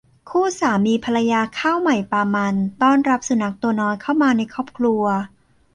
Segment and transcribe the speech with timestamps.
[0.29, 5.03] คู่สามีภรรยาข้าวใหม่ปลามันต้อนรับสุนัขตัวน้อยเข้ามาในครอบครัว